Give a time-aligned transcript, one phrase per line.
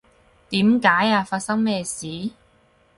[0.49, 1.23] 點解呀？
[1.23, 2.31] 發生咩事？